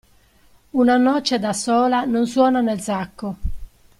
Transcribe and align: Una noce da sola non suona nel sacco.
Una 0.83 0.97
noce 0.97 1.37
da 1.37 1.53
sola 1.53 2.05
non 2.05 2.25
suona 2.25 2.59
nel 2.61 2.79
sacco. 2.79 3.35